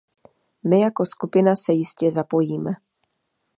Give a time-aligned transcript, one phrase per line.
[0.63, 2.71] My jako skupina se jistě zapojíme.